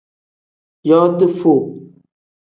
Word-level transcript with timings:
Yooti 0.87 1.27
foo. 1.39 1.61